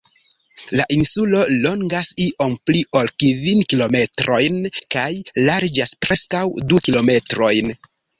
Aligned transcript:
La 0.77 0.85
insulo 0.93 1.41
longas 1.65 2.07
iom 2.27 2.55
pli 2.69 2.81
ol 2.99 3.09
kvin 3.23 3.61
kilometrojn 3.73 4.57
kaj 4.95 5.03
larĝas 5.51 5.93
preskaŭ 6.07 6.43
du 6.73 6.81
kilometrojn. 6.89 7.71